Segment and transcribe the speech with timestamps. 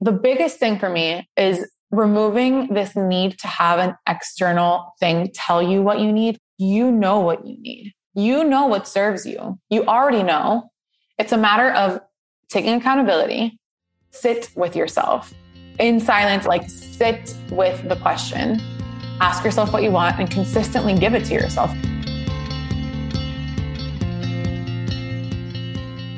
[0.00, 5.62] the biggest thing for me is removing this need to have an external thing tell
[5.62, 6.38] you what you need.
[6.58, 7.92] You know what you need.
[8.14, 9.58] You know what serves you.
[9.70, 10.70] You already know.
[11.18, 12.00] It's a matter of
[12.48, 13.58] taking accountability,
[14.10, 15.32] sit with yourself
[15.78, 18.60] in silence, like sit with the question,
[19.20, 21.70] ask yourself what you want, and consistently give it to yourself.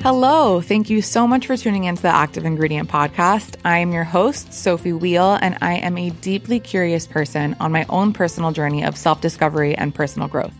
[0.03, 0.61] Hello.
[0.61, 3.57] Thank you so much for tuning into the Active Ingredient podcast.
[3.65, 7.85] I am your host, Sophie Wheel, and I am a deeply curious person on my
[7.89, 10.55] own personal journey of self discovery and personal growth.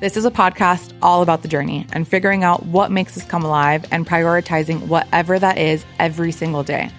[0.00, 3.44] This is a podcast all about the journey and figuring out what makes us come
[3.44, 6.90] alive and prioritizing whatever that is every single day.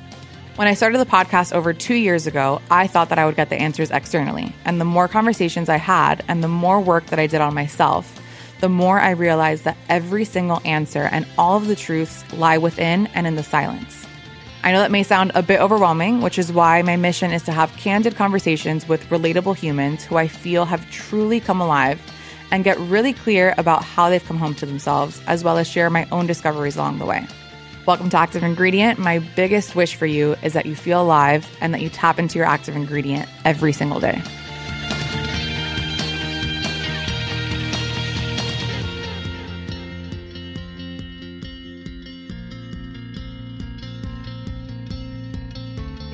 [0.55, 3.49] When I started the podcast over two years ago, I thought that I would get
[3.49, 4.55] the answers externally.
[4.63, 8.22] And the more conversations I had and the more work that I did on myself,
[8.63, 13.07] the more I realize that every single answer and all of the truths lie within
[13.07, 14.07] and in the silence.
[14.63, 17.51] I know that may sound a bit overwhelming, which is why my mission is to
[17.51, 21.99] have candid conversations with relatable humans who I feel have truly come alive
[22.51, 25.89] and get really clear about how they've come home to themselves, as well as share
[25.89, 27.27] my own discoveries along the way.
[27.85, 28.97] Welcome to Active Ingredient.
[28.97, 32.37] My biggest wish for you is that you feel alive and that you tap into
[32.37, 34.21] your active ingredient every single day.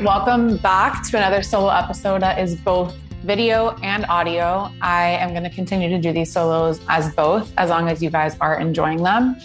[0.04, 4.72] Welcome back to another solo episode that is both video and audio.
[4.82, 8.10] I am going to continue to do these solos as both, as long as you
[8.10, 9.36] guys are enjoying them.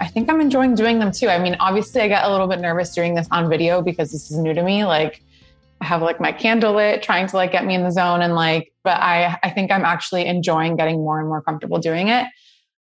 [0.00, 1.30] I think I'm enjoying doing them too.
[1.30, 4.30] I mean, obviously, I get a little bit nervous doing this on video because this
[4.30, 4.84] is new to me.
[4.84, 5.22] Like,
[5.80, 8.34] I have like my candle lit, trying to like get me in the zone, and
[8.34, 12.26] like, but I I think I'm actually enjoying getting more and more comfortable doing it.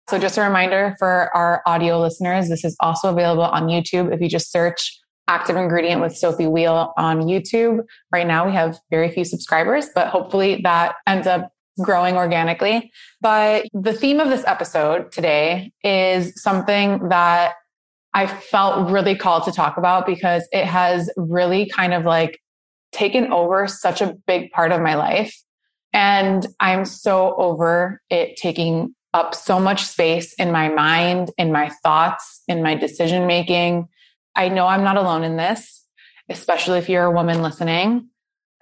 [0.08, 4.12] So, just a reminder for our audio listeners, this is also available on YouTube.
[4.12, 7.84] If you just search active ingredient with Sophie Wheel on YouTube.
[8.10, 12.90] Right now, we have very few subscribers, but hopefully that ends up growing organically.
[13.20, 17.54] But the theme of this episode today is something that
[18.12, 22.40] I felt really called to talk about because it has really kind of like
[22.90, 25.32] taken over such a big part of my life.
[25.92, 31.70] And I'm so over it taking up so much space in my mind, in my
[31.84, 33.88] thoughts, in my decision making.
[34.40, 35.84] I know I'm not alone in this,
[36.30, 38.08] especially if you're a woman listening.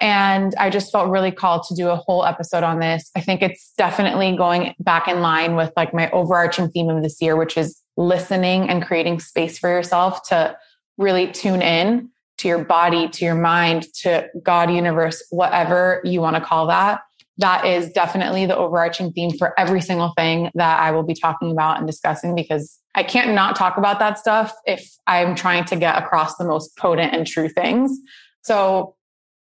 [0.00, 3.12] And I just felt really called to do a whole episode on this.
[3.16, 7.22] I think it's definitely going back in line with like my overarching theme of this
[7.22, 10.56] year, which is listening and creating space for yourself to
[10.96, 16.34] really tune in to your body, to your mind, to God, universe, whatever you want
[16.34, 17.02] to call that.
[17.36, 21.52] That is definitely the overarching theme for every single thing that I will be talking
[21.52, 25.76] about and discussing because I can't not talk about that stuff if I'm trying to
[25.76, 27.98] get across the most potent and true things.
[28.42, 28.96] So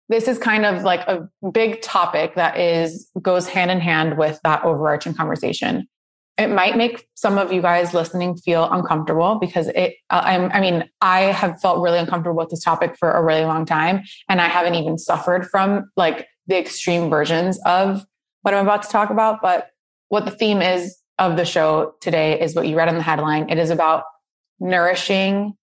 [0.10, 4.40] this is kind of like a big topic that is goes hand in hand with
[4.44, 5.88] that overarching conversation.
[6.38, 10.62] It might make some of you guys listening feel uncomfortable because it, uh, I'm, I
[10.62, 14.04] mean, I have felt really uncomfortable with this topic for a really long time.
[14.30, 18.06] And I haven't even suffered from like the extreme versions of
[18.44, 19.42] what I'm about to talk about.
[19.42, 19.72] But
[20.10, 23.50] what the theme is of the show today is what you read in the headline.
[23.50, 24.04] It is about
[24.60, 25.54] nourishing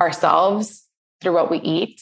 [0.00, 0.86] ourselves
[1.20, 2.00] through what we eat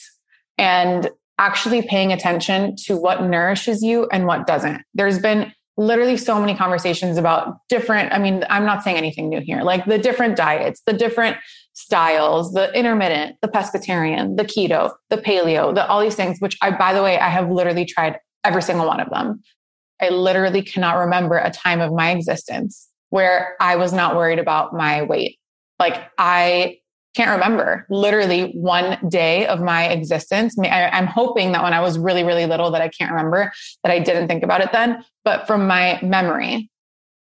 [0.59, 4.83] and actually paying attention to what nourishes you and what doesn't.
[4.95, 9.41] There's been literally so many conversations about different, I mean, I'm not saying anything new
[9.41, 11.39] here, like the different diets, the different
[11.73, 16.71] styles, the intermittent, the pescatarian, the keto, the paleo, the all these things, which I,
[16.71, 19.41] by the way, I have literally tried every single one of them.
[20.03, 24.73] I literally cannot remember a time of my existence where I was not worried about
[24.73, 25.39] my weight.
[25.79, 26.79] Like I
[27.15, 30.57] can't remember literally one day of my existence.
[30.59, 33.93] I, am hoping that when I was really, really little that I can't remember that
[33.93, 35.05] I didn't think about it then.
[35.25, 36.71] But from my memory,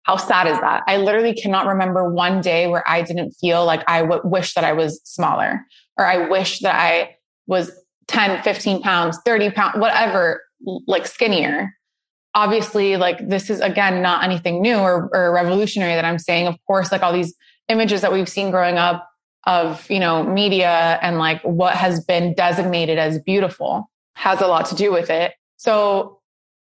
[0.04, 0.84] how sad is that?
[0.88, 4.64] I literally cannot remember one day where I didn't feel like I w- wish that
[4.64, 5.62] I was smaller
[5.98, 7.16] or I wish that I
[7.46, 7.72] was
[8.08, 10.42] 10, 15 pounds, 30 pounds, whatever,
[10.88, 11.77] like skinnier
[12.34, 16.48] obviously like this is again not anything new or, or revolutionary that i'm saying.
[16.48, 17.34] Of course like all these
[17.70, 19.08] images that we've seen growing up
[19.46, 24.66] of you know media and like what has been designated as beautiful has a lot
[24.68, 25.34] to do with it.
[25.58, 26.18] So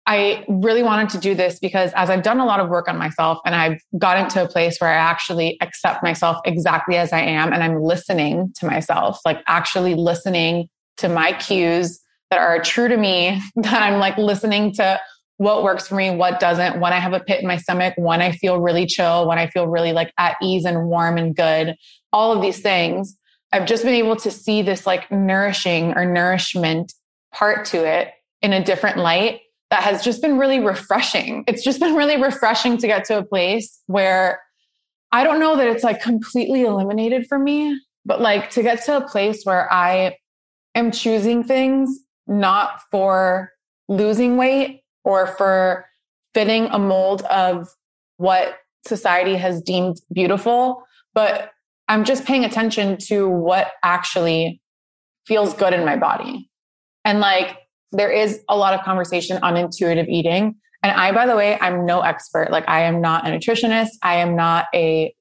[0.08, 2.98] i really wanted to do this because as i've done a lot of work on
[2.98, 7.20] myself and i've gotten to a place where i actually accept myself exactly as i
[7.20, 12.00] am and i'm listening to myself like actually listening to my cues
[12.32, 15.00] that are true to me that i'm like listening to
[15.38, 18.22] what works for me, what doesn't, when I have a pit in my stomach, when
[18.22, 21.76] I feel really chill, when I feel really like at ease and warm and good,
[22.12, 23.18] all of these things.
[23.54, 26.94] I've just been able to see this like nourishing or nourishment
[27.34, 28.10] part to it
[28.42, 31.44] in a different light that has just been really refreshing.
[31.48, 34.42] It's just been really refreshing to get to a place where
[35.12, 38.98] I don't know that it's like completely eliminated for me, but like to get to
[38.98, 40.18] a place where I
[40.76, 43.52] am choosing things not for
[43.88, 45.86] losing weight or for
[46.34, 47.70] fitting a mold of
[48.18, 50.84] what society has deemed beautiful,
[51.14, 51.52] but
[51.88, 54.62] I'm just paying attention to what actually
[55.26, 56.50] feels good in my body.
[57.06, 57.58] And like
[57.94, 60.56] there is a lot of conversation on intuitive eating.
[60.84, 62.52] And I, by the way, I'm no expert.
[62.52, 63.92] Like I am not a nutritionist.
[64.04, 65.16] I am not a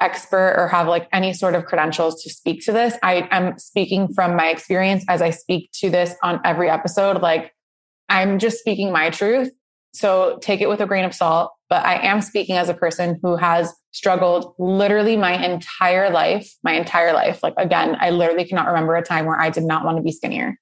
[0.00, 2.96] expert or have like any sort of credentials to speak to this.
[3.02, 7.20] I am speaking from my experience as I speak to this on every episode.
[7.20, 7.52] Like
[8.08, 9.50] I'm just speaking my truth.
[9.92, 11.52] So take it with a grain of salt.
[11.68, 16.74] But I am speaking as a person who has struggled literally my entire life, my
[16.74, 17.40] entire life.
[17.42, 20.12] Like again, I literally cannot remember a time where I did not want to be
[20.12, 20.58] skinnier.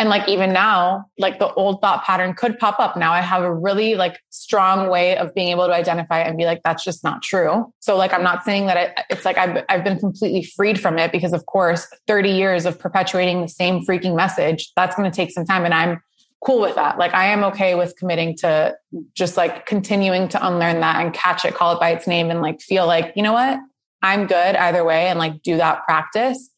[0.00, 2.96] And like even now, like the old thought pattern could pop up.
[2.96, 6.46] Now I have a really like strong way of being able to identify and be
[6.46, 7.70] like, that's just not true.
[7.80, 10.98] So like, I'm not saying that it, it's like I've, I've been completely freed from
[10.98, 15.14] it because of course, 30 years of perpetuating the same freaking message, that's going to
[15.14, 15.66] take some time.
[15.66, 16.00] And I'm
[16.44, 16.98] cool with that.
[16.98, 18.74] Like I am okay with committing to
[19.14, 22.40] just like continuing to unlearn that and catch it, call it by its name and
[22.40, 23.58] like feel like, you know what?
[24.02, 26.50] I'm good either way and like do that practice.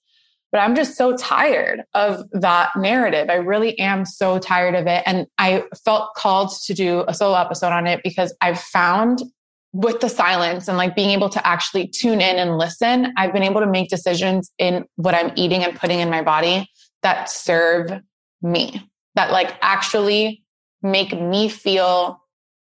[0.52, 3.30] But I'm just so tired of that narrative.
[3.30, 5.02] I really am so tired of it.
[5.06, 9.22] And I felt called to do a solo episode on it because I've found
[9.72, 13.42] with the silence and like being able to actually tune in and listen, I've been
[13.42, 16.68] able to make decisions in what I'm eating and putting in my body
[17.02, 17.90] that serve
[18.42, 20.42] me, that like actually
[20.82, 22.20] make me feel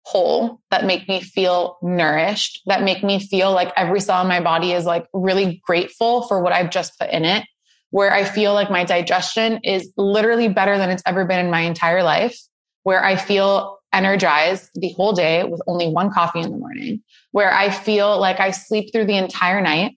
[0.04, 4.40] whole, that make me feel nourished, that make me feel like every cell in my
[4.40, 7.44] body is like really grateful for what I've just put in it
[7.90, 11.60] where I feel like my digestion is literally better than it's ever been in my
[11.60, 12.38] entire life,
[12.84, 17.02] where I feel energized the whole day with only one coffee in the morning,
[17.32, 19.96] where I feel like I sleep through the entire night,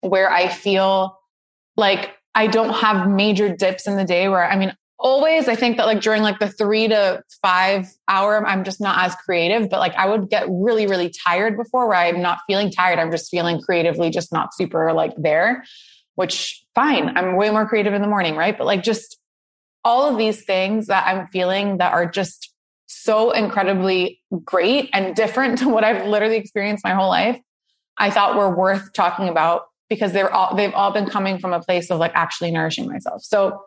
[0.00, 1.18] where I feel
[1.76, 5.76] like I don't have major dips in the day where I mean, always I think
[5.76, 9.80] that like during like the three to five hour, I'm just not as creative, but
[9.80, 12.98] like I would get really, really tired before where I'm not feeling tired.
[12.98, 15.64] I'm just feeling creatively just not super like there
[16.16, 17.16] which fine.
[17.16, 18.56] I'm way more creative in the morning, right?
[18.56, 19.18] But like just
[19.84, 22.52] all of these things that I'm feeling that are just
[22.86, 27.38] so incredibly great and different to what I've literally experienced my whole life,
[27.96, 31.60] I thought were worth talking about because they're all they've all been coming from a
[31.60, 33.22] place of like actually nourishing myself.
[33.22, 33.62] So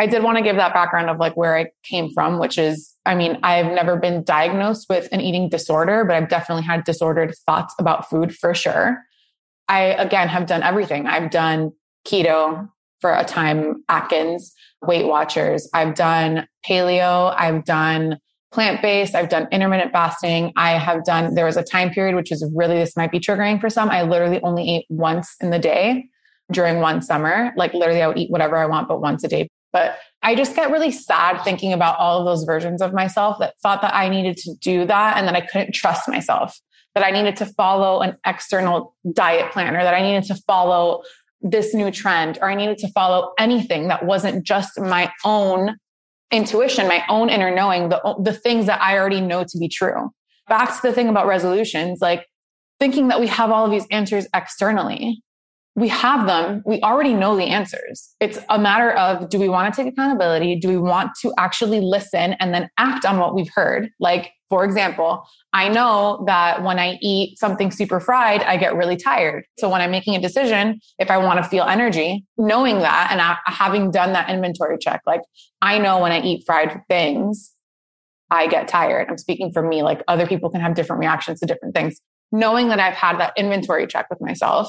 [0.00, 2.96] I did want to give that background of like where I came from, which is,
[3.04, 7.34] I mean, I've never been diagnosed with an eating disorder, but I've definitely had disordered
[7.44, 8.98] thoughts about food for sure.
[9.68, 11.06] I, again, have done everything.
[11.06, 11.72] I've done
[12.06, 12.66] keto
[13.02, 15.68] for a time, Atkins, Weight Watchers.
[15.74, 17.34] I've done paleo.
[17.36, 18.16] I've done
[18.52, 19.14] plant based.
[19.14, 20.54] I've done intermittent fasting.
[20.56, 23.60] I have done, there was a time period, which is really, this might be triggering
[23.60, 23.90] for some.
[23.90, 26.06] I literally only ate once in the day
[26.50, 27.52] during one summer.
[27.54, 29.49] Like literally, I would eat whatever I want, but once a day.
[29.72, 33.54] But I just get really sad thinking about all of those versions of myself that
[33.62, 36.58] thought that I needed to do that and that I couldn't trust myself
[36.94, 41.02] that I needed to follow an external diet plan or that I needed to follow
[41.40, 45.76] this new trend or I needed to follow anything that wasn't just my own
[46.32, 50.10] intuition, my own inner knowing, the, the things that I already know to be true.
[50.48, 52.26] Back to the thing about resolutions, like
[52.78, 55.22] thinking that we have all of these answers externally.
[55.76, 56.62] We have them.
[56.66, 58.14] We already know the answers.
[58.20, 60.56] It's a matter of do we want to take accountability?
[60.56, 63.90] Do we want to actually listen and then act on what we've heard?
[64.00, 65.22] Like for example,
[65.52, 69.44] I know that when I eat something super fried, I get really tired.
[69.60, 73.20] So when I'm making a decision, if I want to feel energy, knowing that and
[73.46, 75.20] having done that inventory check, like
[75.62, 77.54] I know when I eat fried things,
[78.32, 79.08] I get tired.
[79.08, 82.00] I'm speaking for me, like other people can have different reactions to different things.
[82.32, 84.68] Knowing that I've had that inventory check with myself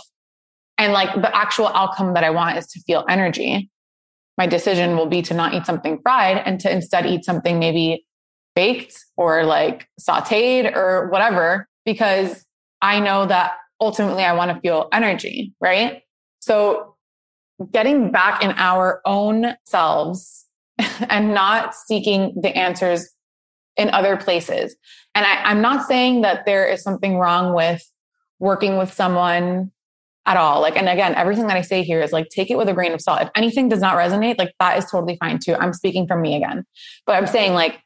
[0.82, 3.70] and like the actual outcome that I want is to feel energy.
[4.40, 8.04] My decision will be to not eat something fried and to instead eat something maybe
[8.56, 12.44] baked or like sauteed or whatever, because
[12.82, 16.02] I know that ultimately I want to feel energy, right?
[16.40, 16.96] So
[17.72, 20.48] getting back in our own selves
[21.10, 23.08] and not seeking the answers
[23.78, 24.76] in other places.
[25.14, 27.88] And I, am not saying that there is something wrong with
[28.40, 29.72] working with someone
[30.26, 30.62] at all.
[30.62, 32.94] Like, and again, everything that I say here is like, take it with a grain
[32.94, 33.22] of salt.
[33.22, 35.56] If anything does not resonate, like that is totally fine too.
[35.56, 36.66] I'm speaking from me again,
[37.06, 37.82] but I'm saying like,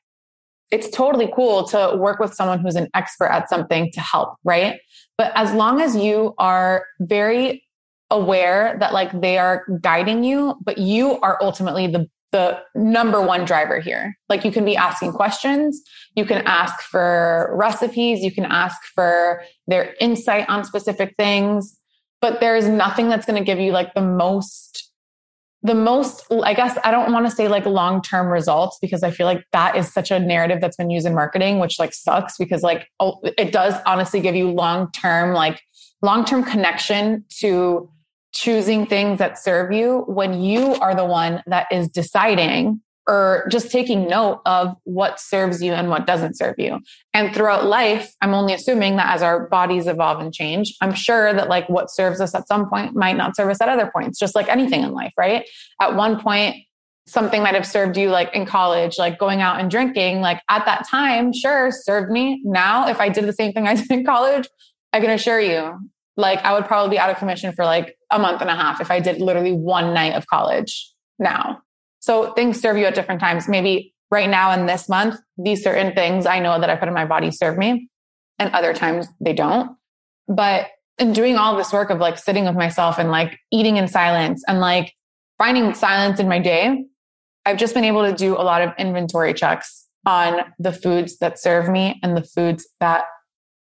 [0.72, 4.80] it's totally cool to work with someone who's an expert at something to help, right?
[5.18, 7.64] But as long as you are very
[8.12, 13.46] aware that like they are guiding you, but you are ultimately the the number one
[13.46, 14.18] driver here.
[14.28, 15.82] Like you can be asking questions,
[16.18, 21.80] you can ask for recipes, you can ask for their insight on specific things,
[22.26, 24.92] but there's nothing that's going to give you like the most
[25.62, 29.12] the most i guess i don't want to say like long term results because i
[29.12, 32.36] feel like that is such a narrative that's been used in marketing which like sucks
[32.40, 35.62] because like oh, it does honestly give you long term like
[36.02, 37.88] long term connection to
[38.34, 43.72] choosing things that serve you when you are the one that is deciding or just
[43.72, 46.80] taking note of what serves you and what doesn't serve you.
[47.14, 51.34] And throughout life, I'm only assuming that as our bodies evolve and change, I'm sure
[51.34, 54.18] that like what serves us at some point might not serve us at other points,
[54.18, 55.48] just like anything in life, right?
[55.80, 56.56] At one point,
[57.08, 60.66] something might have served you like in college, like going out and drinking, like at
[60.66, 62.42] that time, sure, served me.
[62.44, 64.48] Now, if I did the same thing I did in college,
[64.94, 65.78] I can assure you,
[66.18, 68.82] like I would probably be out of commission for like a month and a half
[68.82, 71.62] if I did literally one night of college now.
[72.06, 73.48] So things serve you at different times.
[73.48, 76.94] Maybe right now in this month, these certain things I know that I put in
[76.94, 77.90] my body serve me
[78.38, 79.76] and other times they don't.
[80.28, 80.68] But
[81.00, 84.44] in doing all this work of like sitting with myself and like eating in silence
[84.48, 84.94] and like
[85.40, 86.86] finding silence in my day,
[87.44, 91.40] I've just been able to do a lot of inventory checks on the foods that
[91.40, 93.06] serve me and the foods that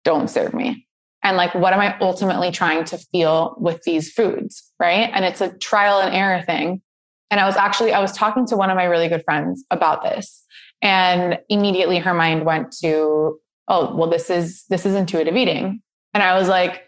[0.05, 0.87] don't serve me
[1.21, 5.41] and like what am i ultimately trying to feel with these foods right and it's
[5.41, 6.81] a trial and error thing
[7.31, 10.03] and i was actually i was talking to one of my really good friends about
[10.03, 10.43] this
[10.81, 15.81] and immediately her mind went to oh well this is this is intuitive eating.
[16.13, 16.83] And i was like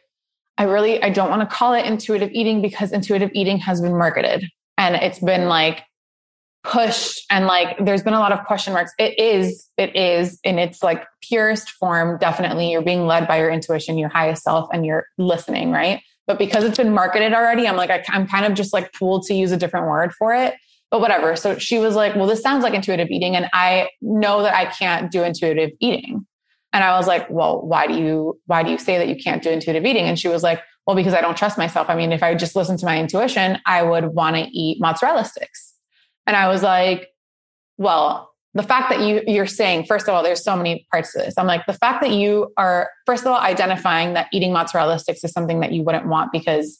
[0.57, 3.97] i really i don't want to call it intuitive eating because intuitive eating has been
[3.97, 4.45] marketed
[4.77, 5.83] and it's been like
[6.63, 8.91] push and like there's been a lot of question marks.
[8.99, 12.71] It is it is in its like purest form definitely.
[12.71, 16.63] You're being led by your intuition your highest self and you're listening right but because
[16.63, 19.51] it's been marketed already i'm like I, i'm kind of just like pulled to use
[19.51, 20.55] a different word for it
[20.89, 21.37] but whatever.
[21.37, 24.65] So she was like well this sounds like intuitive eating and i know that i
[24.65, 26.25] can't do intuitive eating.
[26.73, 29.43] And i was like well why do you why do you say that you can't
[29.43, 30.05] do intuitive eating?
[30.05, 31.89] And she was like well because i don't trust myself.
[31.89, 35.25] I mean if i just listen to my intuition i would want to eat mozzarella
[35.25, 35.73] sticks.
[36.27, 37.07] And I was like,
[37.77, 41.19] well, the fact that you you're saying first of all there's so many parts to
[41.19, 41.35] this.
[41.37, 45.23] I'm like the fact that you are first of all identifying that eating mozzarella sticks
[45.23, 46.79] is something that you wouldn't want because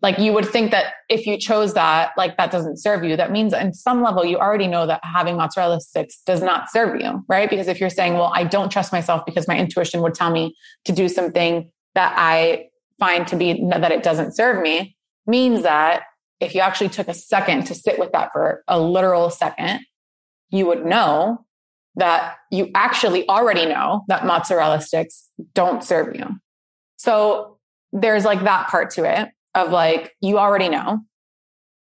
[0.00, 3.16] like you would think that if you chose that like that doesn't serve you.
[3.16, 7.00] That means in some level you already know that having mozzarella sticks does not serve
[7.00, 7.48] you right?
[7.48, 10.54] Because if you're saying well i don't trust myself because my intuition would tell me
[10.84, 12.66] to do something that i
[12.98, 16.02] find to be that it doesn't serve me means that
[16.42, 19.80] if you actually took a second to sit with that for a literal second,
[20.52, 21.44] you would know
[21.96, 26.24] that you actually already know that mozzarella sticks don't serve you.
[26.96, 27.58] So
[27.92, 31.00] there's like that part to it of like, you already know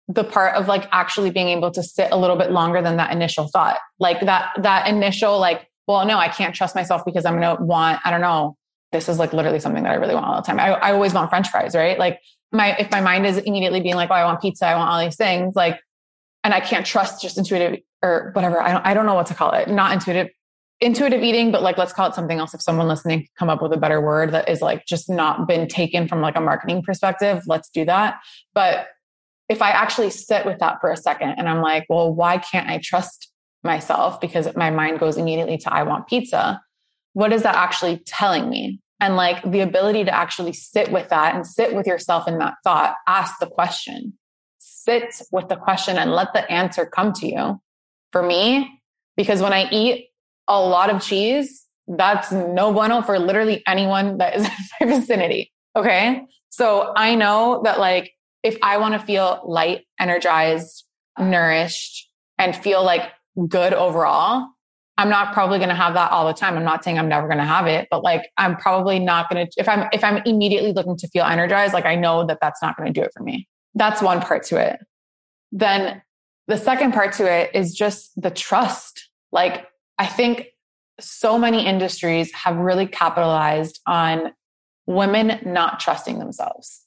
[0.07, 3.11] the part of like actually being able to sit a little bit longer than that
[3.11, 3.77] initial thought.
[3.99, 7.63] Like that, that initial, like, well, no, I can't trust myself because I'm going to
[7.63, 8.55] want, I don't know,
[8.91, 10.59] this is like literally something that I really want all the time.
[10.59, 11.99] I, I always want French fries, right?
[11.99, 12.19] Like
[12.51, 14.99] my if my mind is immediately being like, oh, I want pizza, I want all
[15.03, 15.79] these things, like,
[16.43, 18.61] and I can't trust just intuitive or whatever.
[18.61, 19.69] I don't I don't know what to call it.
[19.69, 20.29] Not intuitive,
[20.81, 22.53] intuitive eating, but like let's call it something else.
[22.53, 25.67] If someone listening come up with a better word that is like just not been
[25.67, 28.19] taken from like a marketing perspective, let's do that.
[28.53, 28.87] But
[29.49, 32.69] if I actually sit with that for a second and I'm like, well, why can't
[32.69, 33.31] I trust
[33.63, 34.21] myself?
[34.21, 36.61] Because my mind goes immediately to I want pizza.
[37.13, 38.79] What is that actually telling me?
[38.99, 42.55] and like the ability to actually sit with that and sit with yourself in that
[42.63, 44.13] thought ask the question
[44.59, 47.61] sit with the question and let the answer come to you
[48.11, 48.81] for me
[49.17, 50.07] because when i eat
[50.47, 54.45] a lot of cheese that's no bueno for literally anyone that is
[54.81, 58.11] in my vicinity okay so i know that like
[58.43, 60.85] if i want to feel light energized
[61.19, 63.11] nourished and feel like
[63.47, 64.47] good overall
[64.99, 66.57] I'm not probably going to have that all the time.
[66.57, 69.47] I'm not saying I'm never going to have it, but like I'm probably not going
[69.47, 72.61] to if I'm if I'm immediately looking to feel energized, like I know that that's
[72.61, 73.47] not going to do it for me.
[73.75, 74.77] That's one part to it.
[75.53, 76.01] Then
[76.49, 79.07] the second part to it is just the trust.
[79.31, 79.67] Like
[79.99, 80.47] I think
[80.99, 84.33] so many industries have really capitalized on
[84.87, 86.83] women not trusting themselves.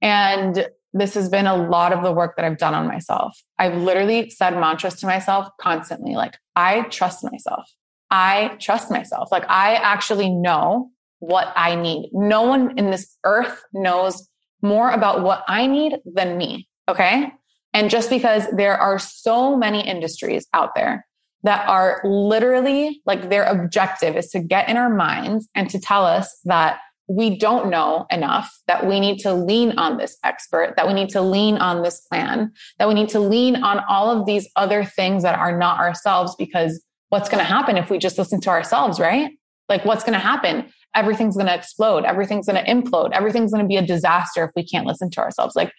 [0.00, 3.36] And this has been a lot of the work that I've done on myself.
[3.58, 7.68] I've literally said mantras to myself constantly like, I trust myself.
[8.12, 9.32] I trust myself.
[9.32, 12.10] Like, I actually know what I need.
[12.12, 14.28] No one in this earth knows
[14.62, 16.68] more about what I need than me.
[16.88, 17.32] Okay.
[17.74, 21.04] And just because there are so many industries out there
[21.42, 26.06] that are literally like their objective is to get in our minds and to tell
[26.06, 30.86] us that we don't know enough, that we need to lean on this expert, that
[30.86, 34.24] we need to lean on this plan, that we need to lean on all of
[34.24, 38.16] these other things that are not ourselves because what's going to happen if we just
[38.16, 39.32] listen to ourselves, right?
[39.68, 40.72] Like what's going to happen?
[40.94, 42.04] Everything's going to explode.
[42.04, 43.12] Everything's going to implode.
[43.12, 45.54] Everything's going to be a disaster if we can't listen to ourselves.
[45.54, 45.72] Like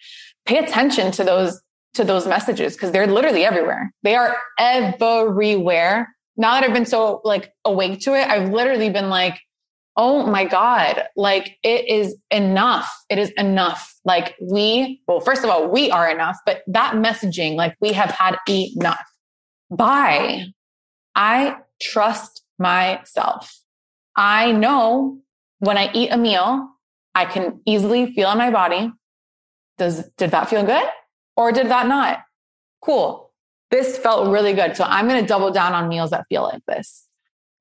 [0.44, 1.60] pay attention to those
[1.96, 3.92] to those messages because they're literally everywhere.
[4.02, 6.14] They are everywhere.
[6.36, 9.40] Now that I've been so like awake to it, I've literally been like,
[9.96, 12.90] oh my God, like it is enough.
[13.08, 13.94] It is enough.
[14.04, 18.10] Like we, well, first of all, we are enough, but that messaging, like we have
[18.10, 19.04] had enough.
[19.70, 20.46] Bye.
[21.14, 23.58] I trust myself.
[24.14, 25.18] I know
[25.60, 26.68] when I eat a meal,
[27.14, 28.92] I can easily feel in my body.
[29.78, 30.86] Does, did that feel good
[31.36, 32.24] or did that not?
[32.82, 33.30] Cool.
[33.70, 34.76] This felt really good.
[34.76, 37.06] So I'm going to double down on meals that feel like this.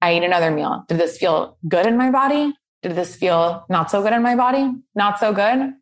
[0.02, 0.86] I eat another meal.
[0.88, 2.54] Did this feel good in my body?
[2.84, 4.72] Did this feel not so good in my body?
[4.94, 5.74] Not so good?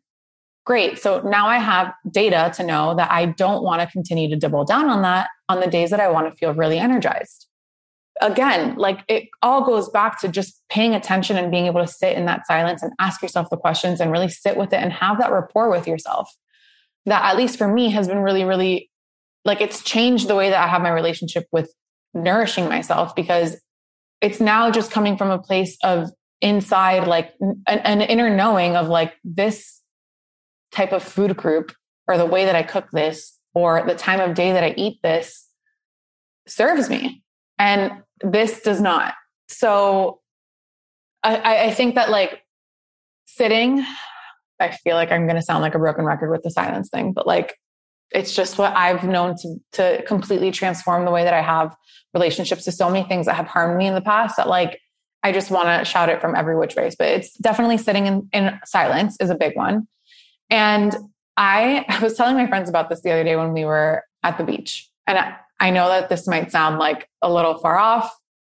[0.64, 0.98] Great.
[0.98, 4.64] So now I have data to know that I don't want to continue to double
[4.64, 7.46] down on that on the days that I want to feel really energized.
[8.22, 12.16] Again, like it all goes back to just paying attention and being able to sit
[12.16, 15.18] in that silence and ask yourself the questions and really sit with it and have
[15.18, 16.34] that rapport with yourself.
[17.06, 18.90] That, at least for me, has been really, really
[19.44, 21.72] like it's changed the way that I have my relationship with
[22.14, 23.60] nourishing myself because
[24.20, 28.88] it's now just coming from a place of inside, like an, an inner knowing of
[28.88, 29.82] like this
[30.72, 31.72] type of food group
[32.08, 35.00] or the way that I cook this or the time of day that I eat
[35.02, 35.48] this
[36.46, 37.22] serves me.
[37.58, 39.14] And this does not.
[39.48, 40.20] So
[41.22, 42.42] I, I think that like
[43.26, 43.84] sitting,
[44.60, 47.12] I feel like I'm going to sound like a broken record with the silence thing,
[47.12, 47.56] but like
[48.10, 51.74] it's just what I've known to, to completely transform the way that I have
[52.12, 54.80] relationships to so many things that have harmed me in the past that like
[55.24, 56.94] I just want to shout it from every which ways.
[56.96, 59.88] But it's definitely sitting in, in silence is a big one.
[60.50, 60.94] And
[61.36, 64.38] I, I was telling my friends about this the other day when we were at
[64.38, 64.88] the beach.
[65.06, 68.14] And I, I know that this might sound like a little far off.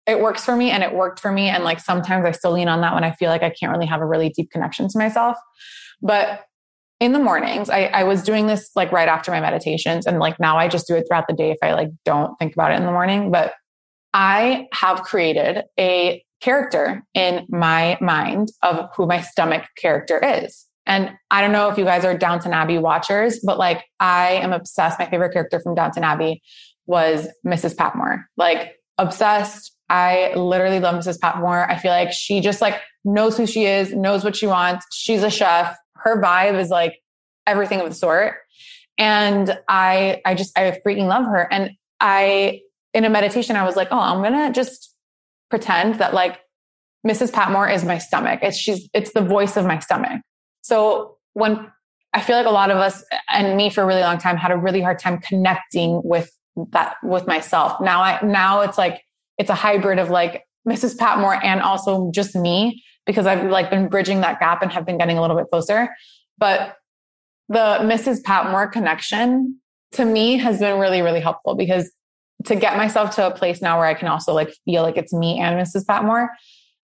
[0.07, 1.49] It works for me and it worked for me.
[1.49, 3.87] And like sometimes I still lean on that when I feel like I can't really
[3.87, 5.37] have a really deep connection to myself.
[6.03, 6.43] But
[7.01, 10.07] in the mornings, I, I was doing this like right after my meditations.
[10.07, 12.55] And like now I just do it throughout the day if I like don't think
[12.55, 13.31] about it in the morning.
[13.31, 13.55] But
[14.13, 20.67] I have created a character in my mind of who my stomach character is.
[20.87, 24.53] And I don't know if you guys are Downton Abbey watchers, but like I am
[24.53, 24.99] obsessed.
[24.99, 26.43] My favorite character from Downton Abbey
[26.87, 27.77] was Mrs.
[27.77, 28.27] Patmore.
[28.37, 29.74] Like obsessed.
[29.89, 31.21] I literally love Mrs.
[31.21, 31.71] Patmore.
[31.71, 34.87] I feel like she just like knows who she is, knows what she wants.
[34.93, 37.03] She's a chef her vibe is like
[37.47, 38.37] everything of the sort.
[38.97, 41.49] And I, I just, I freaking love her.
[41.51, 42.61] And I,
[42.93, 44.95] in a meditation, I was like, oh, I'm to just
[45.51, 46.39] pretend that like
[47.07, 47.33] Mrs.
[47.33, 48.41] Patmore is my stomach.
[48.43, 50.21] It's she's, it's the voice of my stomach.
[50.63, 51.71] So when
[52.13, 54.53] I feel like a lot of us and me for a really long time had
[54.53, 56.31] a really hard time connecting with
[56.71, 57.81] that, with myself.
[57.81, 59.03] Now I, now it's like,
[59.39, 60.97] it's a hybrid of like Mrs.
[60.97, 64.99] Patmore and also just me because I've like been bridging that gap and have been
[64.99, 65.91] getting a little bit closer.
[66.39, 66.77] But
[67.49, 68.23] the Mrs.
[68.23, 69.61] Patmore connection
[69.93, 71.91] to me has been really, really helpful because
[72.45, 75.13] to get myself to a place now where I can also like feel like it's
[75.13, 75.87] me and Mrs.
[75.87, 76.31] Patmore,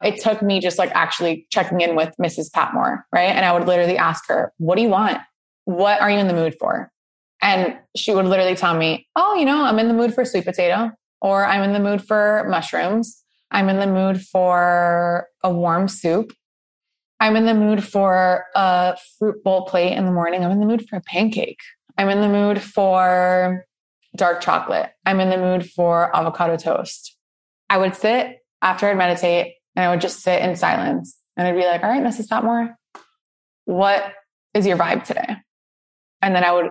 [0.03, 2.53] it took me just like actually checking in with Mrs.
[2.53, 3.31] Patmore, right?
[3.31, 5.19] And I would literally ask her, What do you want?
[5.65, 6.91] What are you in the mood for?
[7.43, 10.45] And she would literally tell me, Oh, you know, I'm in the mood for sweet
[10.45, 15.89] potato, or I'm in the mood for mushrooms, I'm in the mood for a warm
[15.89, 16.33] soup.
[17.19, 20.45] I'm in the mood for a fruit bowl plate in the morning.
[20.45, 21.61] I'm in the mood for a pancake.
[21.99, 23.67] I'm in the mood for
[24.17, 24.91] dark chocolate.
[25.05, 27.17] I'm in the mood for avocado toast.
[27.69, 31.55] I would sit after I'd meditate and I would just sit in silence and I'd
[31.55, 32.29] be like, all right, Mrs.
[32.29, 32.77] Patmore,
[33.65, 34.13] what
[34.55, 35.37] is your vibe today?
[36.23, 36.71] And then I would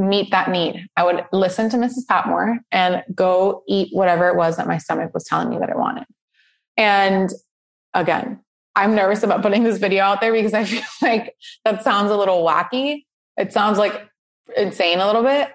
[0.00, 0.86] meet that need.
[0.96, 2.06] I would listen to Mrs.
[2.08, 5.76] Patmore and go eat whatever it was that my stomach was telling me that I
[5.76, 6.04] wanted.
[6.76, 7.30] And
[7.92, 8.40] again,
[8.74, 11.34] I'm nervous about putting this video out there because I feel like
[11.64, 13.04] that sounds a little wacky.
[13.36, 14.08] It sounds like
[14.56, 15.50] insane a little bit,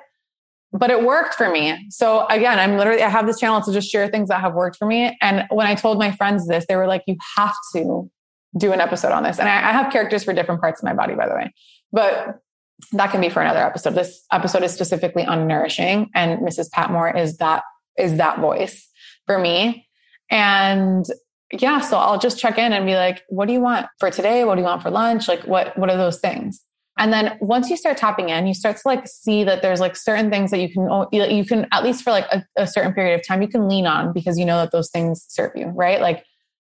[0.71, 1.87] but it worked for me.
[1.89, 4.77] So again, I'm literally, I have this channel to just share things that have worked
[4.77, 5.17] for me.
[5.21, 8.09] And when I told my friends this, they were like, you have to
[8.57, 9.39] do an episode on this.
[9.39, 11.53] And I, I have characters for different parts of my body, by the way,
[11.91, 12.39] but
[12.91, 13.95] that can be for another episode.
[13.95, 16.71] This episode is specifically on nourishing and Mrs.
[16.71, 17.63] Patmore is that,
[17.97, 18.89] is that voice
[19.25, 19.87] for me.
[20.29, 21.05] And
[21.51, 24.43] yeah, so I'll just check in and be like, what do you want for today?
[24.43, 25.27] What do you want for lunch?
[25.27, 26.61] Like what what are those things?
[26.97, 29.95] And then once you start tapping in, you start to like see that there's like
[29.95, 32.93] certain things that you can oh, you can at least for like a, a certain
[32.93, 35.67] period of time you can lean on because you know that those things serve you,
[35.67, 36.01] right?
[36.01, 36.23] Like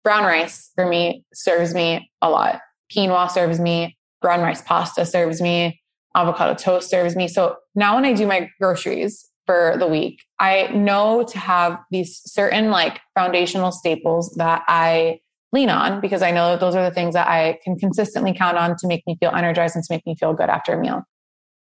[0.04, 2.62] brown rice for me serves me a lot.
[2.92, 5.82] quinoa serves me, brown rice pasta serves me,
[6.15, 7.28] avocado toast serves me.
[7.28, 12.21] So now when I do my groceries for the week, I know to have these
[12.26, 15.19] certain like foundational staples that I
[15.52, 18.58] lean on because I know that those are the things that I can consistently count
[18.58, 21.04] on to make me feel energized and to make me feel good after a meal.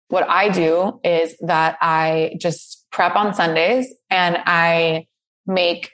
[0.09, 5.07] What I do is that I just prep on Sundays and I
[5.45, 5.91] make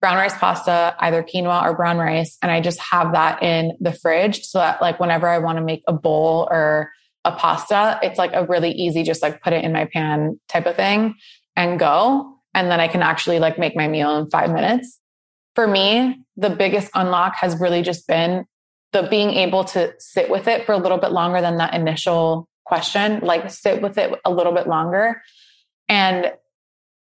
[0.00, 2.36] brown rice pasta, either quinoa or brown rice.
[2.42, 5.64] And I just have that in the fridge so that like whenever I want to
[5.64, 6.90] make a bowl or
[7.24, 10.66] a pasta, it's like a really easy, just like put it in my pan type
[10.66, 11.14] of thing
[11.56, 12.36] and go.
[12.54, 15.00] And then I can actually like make my meal in five minutes.
[15.54, 18.44] For me, the biggest unlock has really just been
[18.92, 22.48] the being able to sit with it for a little bit longer than that initial
[22.64, 25.20] question, like sit with it a little bit longer.
[25.88, 26.32] And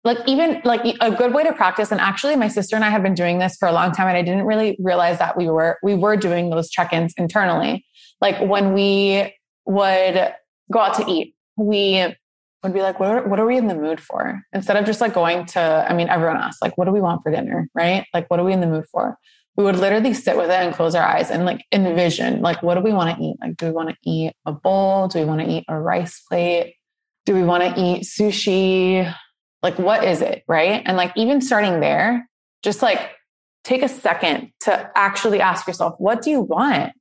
[0.04, 3.02] like even like a good way to practice and actually my sister and I have
[3.02, 5.78] been doing this for a long time and I didn't really realize that we were
[5.82, 7.84] we were doing those check-ins internally.
[8.20, 9.32] Like when we
[9.66, 10.34] would
[10.72, 12.14] go out to eat, we
[12.62, 14.40] would be like, what are, what are we in the mood for?
[14.52, 17.22] Instead of just like going to, I mean, everyone asks, like, what do we want
[17.22, 17.68] for dinner?
[17.74, 18.06] Right?
[18.14, 19.16] Like, what are we in the mood for?
[19.56, 22.74] We would literally sit with it and close our eyes and like envision, like, what
[22.74, 23.36] do we want to eat?
[23.40, 25.08] Like, do we want to eat a bowl?
[25.08, 26.76] Do we want to eat a rice plate?
[27.26, 29.14] Do we want to eat sushi?
[29.62, 30.42] Like, what is it?
[30.48, 30.82] Right.
[30.86, 32.28] And like, even starting there,
[32.62, 33.10] just like
[33.62, 36.92] take a second to actually ask yourself, what do you want?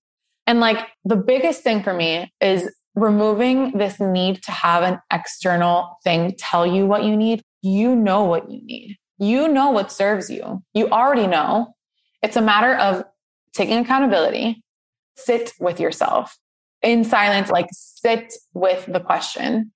[0.52, 5.98] And like, the biggest thing for me is removing this need to have an external
[6.04, 7.42] thing tell you what you need.
[7.62, 8.98] You know what you need.
[9.18, 10.62] You know what serves you.
[10.74, 11.74] You already know.
[12.22, 13.06] It's a matter of
[13.54, 14.62] taking accountability,
[15.16, 16.38] sit with yourself
[16.82, 19.72] in silence, like sit with the question,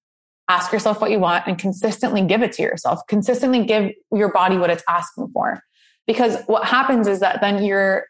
[0.49, 2.99] ask yourself what you want and consistently give it to yourself.
[3.07, 5.61] Consistently give your body what it's asking for.
[6.05, 8.07] Because what happens is that then you're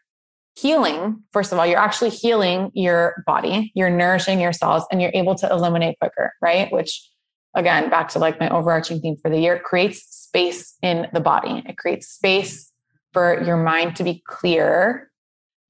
[0.56, 5.12] healing, first of all, you're actually healing your body, you're nourishing your cells, and you're
[5.14, 6.72] able to eliminate quicker, right?
[6.72, 7.08] Which,
[7.54, 11.62] again, back to like my overarching theme for the year, creates space in the body.
[11.66, 12.72] It creates space
[13.12, 15.10] for your mind to be clear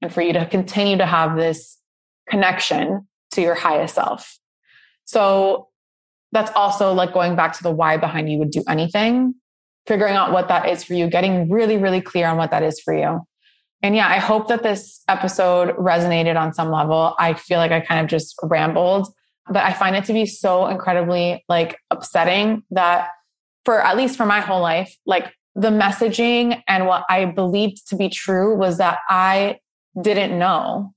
[0.01, 1.77] and for you to continue to have this
[2.29, 4.37] connection to your highest self.
[5.05, 5.69] So
[6.31, 9.35] that's also like going back to the why behind you would do anything,
[9.85, 12.79] figuring out what that is for you, getting really, really clear on what that is
[12.79, 13.21] for you.
[13.83, 17.15] And yeah, I hope that this episode resonated on some level.
[17.19, 19.07] I feel like I kind of just rambled,
[19.47, 23.09] but I find it to be so incredibly like upsetting that
[23.65, 27.95] for at least for my whole life, like the messaging and what I believed to
[27.95, 29.59] be true was that I
[30.01, 30.93] didn't know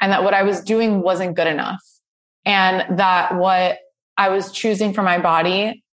[0.00, 1.82] and that what I was doing wasn't good enough
[2.44, 3.78] and that what
[4.16, 5.84] I was choosing for my body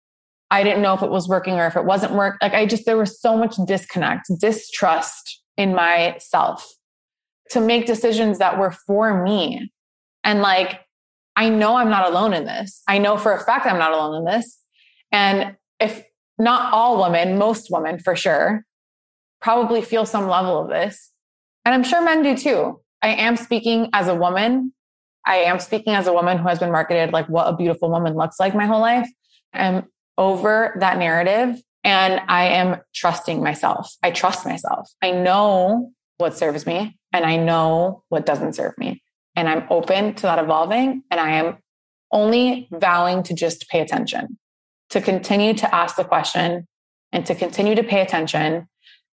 [0.52, 2.38] I didn't know if it was working or if it wasn't work.
[2.42, 6.68] Like I just, there was so much disconnect, distrust in myself
[7.52, 9.72] to make decisions that were for me.
[10.24, 10.82] And like,
[11.36, 12.82] I know I'm not alone in this.
[12.88, 14.60] I know for a fact I'm not alone in this.
[15.12, 16.04] And if
[16.38, 18.66] not all women, most women for sure,
[19.42, 21.12] probably feel some level of this.
[21.66, 22.82] And I'm sure men do too.
[23.02, 24.74] I am speaking as a woman.
[25.26, 28.16] I am speaking as a woman who has been marketed like what a beautiful woman
[28.16, 29.10] looks like my whole life.
[29.54, 29.86] I'm
[30.18, 33.94] over that narrative and I am trusting myself.
[34.04, 34.90] I trust myself.
[35.02, 39.02] I know what serves me and I know what doesn't serve me.
[39.36, 41.04] And I'm open to that evolving.
[41.10, 41.58] And I am
[42.12, 44.38] only vowing to just pay attention,
[44.90, 46.68] to continue to ask the question
[47.12, 48.68] and to continue to pay attention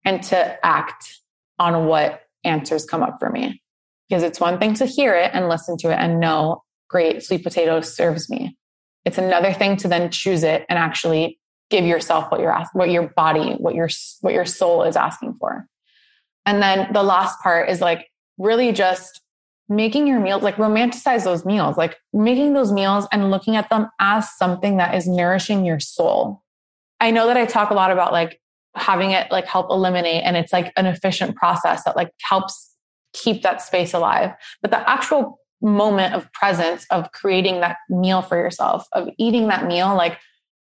[0.05, 1.21] and to act
[1.59, 3.63] on what answers come up for me.
[4.09, 7.43] Because it's one thing to hear it and listen to it and know, great, sweet
[7.43, 8.57] potato serves me.
[9.05, 11.39] It's another thing to then choose it and actually
[11.71, 13.89] give yourself what you're asking, what your body, what your,
[14.21, 15.67] what your soul is asking for.
[16.45, 19.21] And then the last part is like really just
[19.69, 23.89] making your meals, like romanticize those meals, like making those meals and looking at them
[23.99, 26.43] as something that is nourishing your soul.
[27.01, 28.41] I know that I talk a lot about like
[28.77, 32.75] having it like help eliminate and it's like an efficient process that like helps
[33.13, 34.33] keep that space alive.
[34.63, 39.67] But the actual moment of presence of creating that meal for yourself, of eating that
[39.67, 40.19] meal, like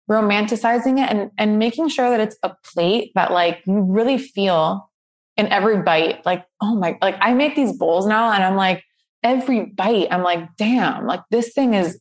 [0.10, 4.90] romanticizing it and, and making sure that it's a plate that like you really feel
[5.38, 6.26] in every bite.
[6.26, 8.84] Like, oh my, like I make these bowls now and I'm like,
[9.24, 12.00] every bite, I'm like, damn, like this thing is,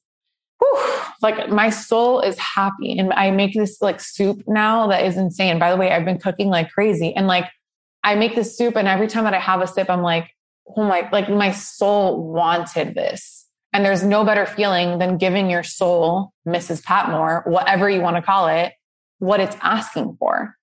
[0.60, 2.98] whew, like my soul is happy.
[2.98, 5.58] And I make this like soup now that is insane.
[5.58, 7.50] By the way, I've been cooking like crazy and like
[8.02, 10.30] I make this soup and every time that I have a sip, I'm like,
[10.76, 13.43] oh my, like my soul wanted this.
[13.74, 16.82] And there's no better feeling than giving your soul, Mrs.
[16.82, 18.72] Patmore, whatever you want to call it,
[19.18, 20.56] what it's asking for.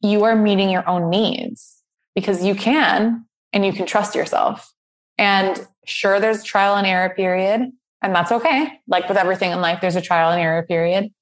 [0.00, 1.80] You are meeting your own needs
[2.16, 4.72] because you can and you can trust yourself.
[5.16, 7.70] And Sure, there's trial and error period,
[8.02, 8.80] and that's okay.
[8.88, 11.12] Like with everything in life, there's a trial and error period.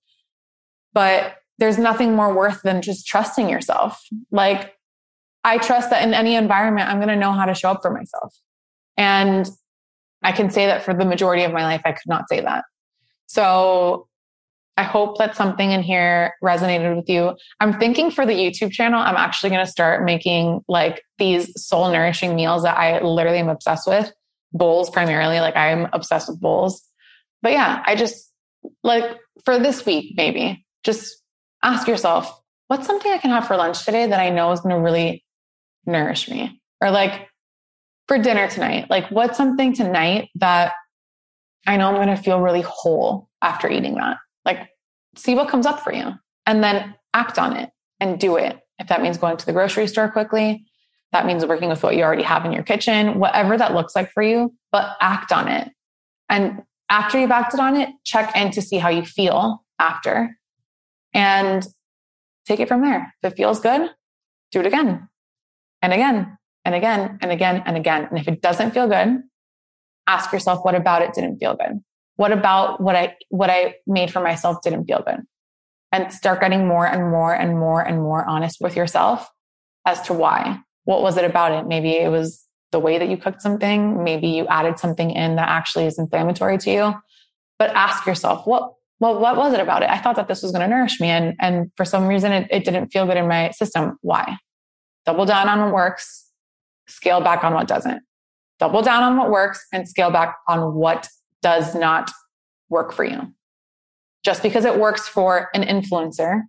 [0.94, 4.02] But there's nothing more worth than just trusting yourself.
[4.30, 4.74] Like
[5.44, 7.90] I trust that in any environment, I'm going to know how to show up for
[7.90, 8.34] myself.
[8.96, 9.46] And
[10.24, 12.64] I can say that for the majority of my life, I could not say that.
[13.26, 14.08] So
[14.76, 17.36] I hope that something in here resonated with you.
[17.60, 21.92] I'm thinking for the YouTube channel, I'm actually going to start making like these soul
[21.92, 24.10] nourishing meals that I literally am obsessed with.
[24.52, 26.82] Bowls primarily, like I'm obsessed with bowls.
[27.42, 28.32] But yeah, I just
[28.82, 29.04] like
[29.44, 31.22] for this week, maybe just
[31.62, 34.74] ask yourself, what's something I can have for lunch today that I know is going
[34.74, 35.24] to really
[35.86, 36.60] nourish me?
[36.80, 37.28] Or like
[38.08, 40.72] for dinner tonight, like what's something tonight that
[41.66, 44.18] I know I'm going to feel really whole after eating that?
[44.44, 44.68] Like
[45.16, 46.12] see what comes up for you
[46.46, 48.58] and then act on it and do it.
[48.78, 50.66] If that means going to the grocery store quickly,
[51.12, 54.10] that means working with what you already have in your kitchen, whatever that looks like
[54.10, 55.70] for you, but act on it.
[56.28, 60.36] And after you've acted on it, check in to see how you feel after
[61.14, 61.64] and
[62.46, 63.14] take it from there.
[63.22, 63.88] If it feels good,
[64.50, 65.08] do it again
[65.80, 68.06] and again and again and again and again.
[68.10, 69.22] And if it doesn't feel good,
[70.06, 71.80] ask yourself, what about it didn't feel good?
[72.16, 75.20] What about what I, what I made for myself didn't feel good?
[75.92, 79.28] And start getting more and more and more and more honest with yourself
[79.86, 80.58] as to why.
[80.84, 81.66] What was it about it?
[81.66, 84.02] Maybe it was the way that you cooked something.
[84.02, 86.94] Maybe you added something in that actually is inflammatory to you.
[87.58, 89.90] But ask yourself, what, well, what was it about it?
[89.90, 91.08] I thought that this was going to nourish me.
[91.08, 93.96] And, and for some reason, it, it didn't feel good in my system.
[94.02, 94.36] Why?
[95.06, 96.23] Double down on what works,
[96.86, 98.02] scale back on what doesn't.
[98.58, 101.08] Double down on what works and scale back on what
[101.42, 102.10] does not
[102.68, 103.32] work for you.
[104.24, 106.42] Just because it works for an influencer,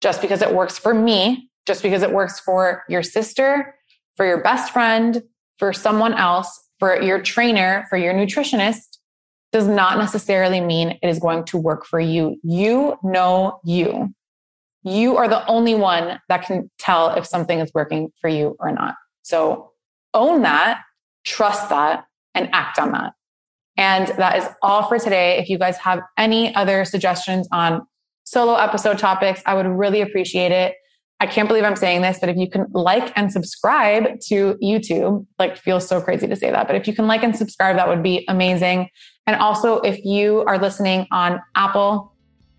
[0.00, 3.74] just because it works for me, just because it works for your sister,
[4.16, 5.22] for your best friend,
[5.58, 8.98] for someone else, for your trainer, for your nutritionist,
[9.52, 12.36] does not necessarily mean it is going to work for you.
[12.42, 14.14] You know you.
[14.82, 18.70] You are the only one that can tell if something is working for you or
[18.72, 18.94] not.
[19.22, 19.72] So
[20.14, 20.80] own that,
[21.24, 23.12] trust that, and act on that.
[23.76, 25.38] And that is all for today.
[25.38, 27.86] If you guys have any other suggestions on
[28.24, 30.74] solo episode topics, I would really appreciate it.
[31.20, 35.26] I can't believe I'm saying this, but if you can like and subscribe to YouTube,
[35.38, 37.88] like feels so crazy to say that, but if you can like and subscribe, that
[37.88, 38.88] would be amazing.
[39.26, 42.14] And also, if you are listening on Apple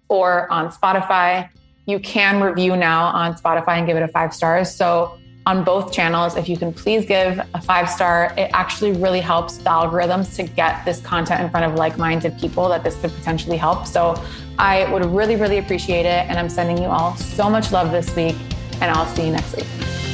[0.10, 1.50] or on Spotify,
[1.86, 4.74] you can review now on Spotify and give it a five stars.
[4.74, 6.36] So on both channels.
[6.36, 10.44] If you can please give a five star, it actually really helps the algorithms to
[10.44, 13.88] get this content in front of like minded people that this could potentially help.
[13.88, 14.22] So
[14.58, 16.28] I would really, really appreciate it.
[16.30, 18.36] And I'm sending you all so much love this week,
[18.82, 20.09] and I'll see you next week.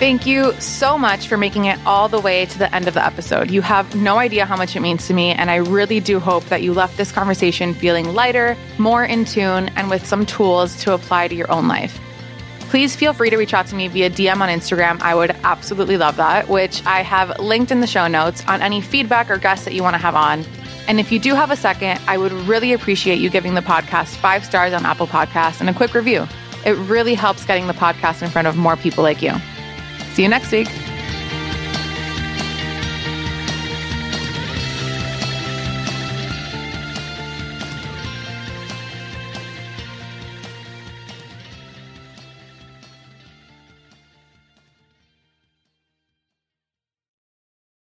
[0.00, 3.04] Thank you so much for making it all the way to the end of the
[3.04, 3.50] episode.
[3.50, 6.42] You have no idea how much it means to me, and I really do hope
[6.46, 10.94] that you left this conversation feeling lighter, more in tune, and with some tools to
[10.94, 12.00] apply to your own life.
[12.60, 15.02] Please feel free to reach out to me via DM on Instagram.
[15.02, 18.80] I would absolutely love that, which I have linked in the show notes on any
[18.80, 20.46] feedback or guests that you want to have on.
[20.88, 24.16] And if you do have a second, I would really appreciate you giving the podcast
[24.16, 26.26] five stars on Apple Podcasts and a quick review.
[26.64, 29.34] It really helps getting the podcast in front of more people like you.
[30.20, 30.89] See you next week.